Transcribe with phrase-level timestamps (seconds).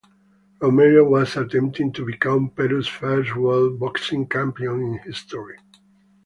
[0.59, 5.59] Romero was attempting to become Peru's first world boxing champion in history.